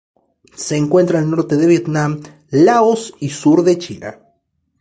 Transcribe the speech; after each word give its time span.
Se 0.55 0.77
encuentra 0.77 1.19
al 1.19 1.29
norte 1.29 1.57
de 1.57 1.67
Vietnam, 1.67 2.21
Laos 2.49 3.13
y 3.19 3.29
sur 3.29 3.61
de 3.61 3.77
China. 3.77 4.19